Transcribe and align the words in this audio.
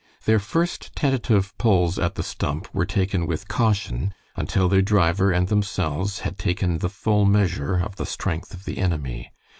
Their 0.25 0.39
first 0.39 0.95
tentative 0.95 1.55
pulls 1.59 1.99
at 1.99 2.15
the 2.15 2.23
stump 2.23 2.67
were 2.73 2.87
taken 2.87 3.27
with 3.27 3.47
caution, 3.47 4.15
until 4.35 4.67
their 4.67 4.81
driver 4.81 5.31
and 5.31 5.47
themselves 5.47 6.21
had 6.21 6.39
taken 6.39 6.79
the 6.79 6.89
full 6.89 7.23
measure 7.23 7.75
of 7.77 7.97
the 7.97 8.07
strength 8.07 8.51
of 8.55 8.65
the 8.65 8.79
enemy. 8.79 9.31